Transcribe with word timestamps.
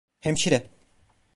Hemşire! 0.19 0.69